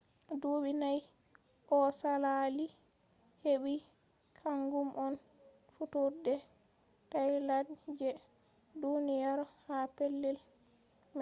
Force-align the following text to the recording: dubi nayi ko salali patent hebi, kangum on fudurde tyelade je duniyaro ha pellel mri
dubi 0.41 0.71
nayi 0.81 1.01
ko 1.67 1.77
salali 1.99 2.65
patent 2.75 3.39
hebi, 3.41 3.75
kangum 4.39 4.89
on 5.05 5.13
fudurde 5.73 6.35
tyelade 7.11 7.73
je 7.97 8.09
duniyaro 8.81 9.45
ha 9.65 9.77
pellel 9.95 10.37
mri 10.41 10.41